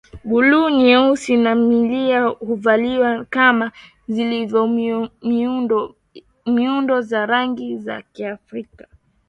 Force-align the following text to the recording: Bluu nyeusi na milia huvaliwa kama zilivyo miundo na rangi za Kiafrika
Bluu 0.25 0.69
nyeusi 0.69 1.37
na 1.37 1.55
milia 1.55 2.25
huvaliwa 2.27 3.25
kama 3.29 3.71
zilivyo 4.07 4.67
miundo 6.47 7.01
na 7.11 7.25
rangi 7.25 7.77
za 7.77 8.01
Kiafrika 8.01 8.87